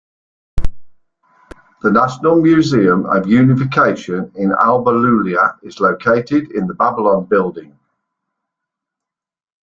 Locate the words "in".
4.33-4.51, 6.53-6.65